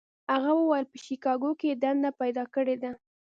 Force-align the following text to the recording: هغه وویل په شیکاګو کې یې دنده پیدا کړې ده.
هغه 0.33 0.51
وویل 0.55 0.85
په 0.91 0.97
شیکاګو 1.05 1.51
کې 1.59 1.65
یې 1.69 1.75
دنده 1.83 2.11
پیدا 2.21 2.43
کړې 2.55 2.75
ده. 2.83 2.91